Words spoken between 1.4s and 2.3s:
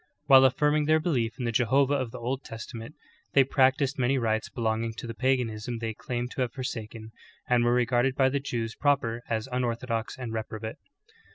the Jehovah of the